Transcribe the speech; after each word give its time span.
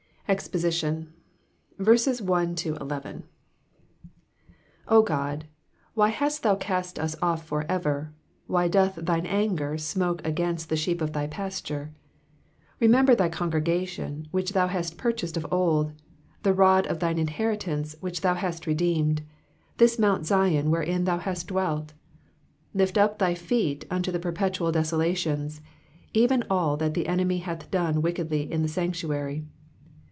EXPOSITION. 0.33 1.11
O 4.87 5.01
GOD, 5.03 5.45
why 5.93 6.07
hast 6.07 6.41
thou 6.43 6.55
cast 6.55 6.95
«j 6.95 7.09
off 7.21 7.45
for 7.45 7.65
ever? 7.69 8.13
wAj/ 8.49 8.71
doth 8.71 8.95
thine 8.95 9.25
anger 9.25 9.73
snnoke 9.73 10.25
against 10.25 10.69
the 10.69 10.77
sheep 10.77 11.01
of 11.01 11.11
thy 11.11 11.27
pasture? 11.27 11.91
2 12.79 12.85
Remember 12.85 13.13
thy 13.13 13.27
congregation, 13.27 14.29
which 14.31 14.53
thou 14.53 14.67
hast 14.67 14.97
purchased 14.97 15.35
of 15.35 15.45
old; 15.51 15.91
the 16.43 16.53
rod 16.53 16.87
of 16.87 16.99
thine 16.99 17.19
inheritance, 17.19 17.97
which 17.99 18.21
thou 18.21 18.35
hast 18.35 18.65
redeemed; 18.65 19.23
this 19.79 19.99
mount 19.99 20.25
Zion, 20.25 20.71
wherein 20.71 21.03
thou 21.03 21.17
hast 21.17 21.49
dwelt. 21.49 21.89
3 22.71 22.75
Lift 22.81 22.97
up 22.97 23.19
thy 23.19 23.33
feet 23.33 23.83
unto 23.91 24.13
the 24.13 24.17
perpetual 24.19 24.71
desolations; 24.71 25.59
even 26.13 26.45
all 26.49 26.77
that 26.77 26.93
the 26.93 27.07
enemy 27.07 27.39
hath 27.39 27.69
done 27.69 28.01
wickedly 28.01 28.49
in 28.49 28.61
the 28.61 28.69
sanctuary. 28.69 29.43